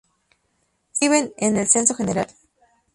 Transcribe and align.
Se 0.93 1.05
inscriben 1.05 1.31
en 1.37 1.57
el 1.57 1.67
Censo 1.69 1.93
General. 1.93 2.25